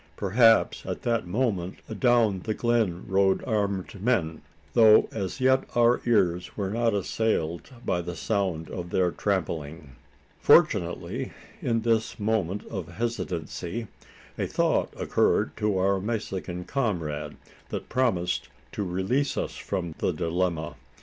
Perhaps 0.15 0.83
at 0.87 1.03
that 1.03 1.27
moment 1.27 1.77
"adown 1.87 2.39
the 2.39 2.55
glen 2.55 3.05
rode 3.07 3.43
armed 3.43 4.01
men" 4.01 4.41
though 4.73 5.07
as 5.11 5.39
yet 5.39 5.63
our 5.75 6.01
ears 6.07 6.57
were 6.57 6.71
not 6.71 6.95
assailed 6.95 7.69
by 7.85 8.01
the 8.01 8.15
sound 8.15 8.67
of 8.71 8.89
their 8.89 9.11
trampling. 9.11 9.91
Fortunately, 10.39 11.33
in 11.61 11.81
this 11.81 12.19
moment 12.19 12.65
of 12.65 12.87
hesitancy, 12.93 13.85
a 14.39 14.47
thought 14.47 14.91
occurred 14.99 15.55
to 15.57 15.77
our 15.77 15.99
Mexican 15.99 16.63
comrade, 16.65 17.37
that 17.69 17.87
promised 17.87 18.49
to 18.71 18.83
release 18.83 19.37
us 19.37 19.55
from 19.55 19.93
the 19.99 20.11
dilemma. 20.11 20.77